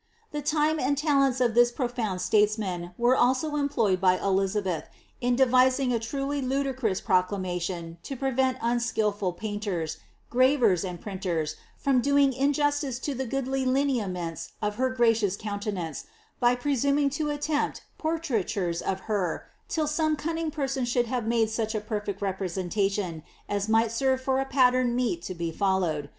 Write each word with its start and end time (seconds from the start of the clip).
The 0.31 0.39
ume 0.39 0.79
and 0.79 0.97
laleiiis 0.97 1.39
of 1.45 1.53
this 1.53 1.71
profound 1.71 2.21
statesman 2.21 2.95
were 2.97 3.15
also 3.15 3.55
employed 3.55 4.01
by 4.01 4.17
Elizabeth 4.17 4.89
in 5.19 5.35
devising 5.35 5.93
a 5.93 5.99
truly 5.99 6.41
ludicrous 6.41 6.99
proclamation 6.99 7.99
lo 8.09 8.17
prevent 8.17 8.57
un 8.63 8.79
skilful 8.79 9.31
painters, 9.31 9.97
gravers, 10.31 10.83
and 10.83 10.99
printers 10.99 11.55
from 11.77 12.01
doing 12.01 12.33
injustice 12.33 12.97
to 12.97 13.13
the 13.13 13.27
goodly 13.27 13.63
lineaments 13.63 14.53
of 14.59 14.77
her 14.77 14.89
gracious 14.89 15.37
rmmtenance, 15.37 16.05
by 16.39 16.55
presuming 16.55 17.11
lo 17.19 17.29
attempt 17.29 17.83
por 17.99 18.17
iTBiture* 18.17 18.81
of 18.81 19.01
her 19.01 19.45
till 19.67 19.85
aome 19.85 20.17
cunning 20.17 20.49
person 20.49 20.83
should 20.83 21.05
have 21.05 21.27
made 21.27 21.51
such 21.51 21.75
a 21.75 21.79
per 21.79 22.01
fect 22.03 22.23
representation 22.23 23.21
as 23.47 23.69
might 23.69 23.91
serve 23.91 24.19
foi 24.19 24.39
a 24.41 24.45
pattern 24.45 24.95
meet 24.95 25.21
to 25.21 25.35
be 25.35 25.51
followed. 25.51 26.09